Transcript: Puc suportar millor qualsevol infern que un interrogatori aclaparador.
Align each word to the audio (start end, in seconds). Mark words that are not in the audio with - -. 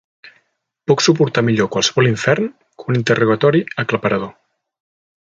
Puc 0.91 1.03
suportar 1.07 1.43
millor 1.49 1.69
qualsevol 1.75 2.09
infern 2.13 2.49
que 2.79 2.89
un 2.93 2.99
interrogatori 3.01 3.63
aclaparador. 3.85 4.33